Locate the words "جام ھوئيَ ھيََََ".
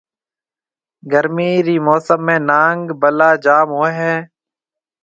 3.43-4.15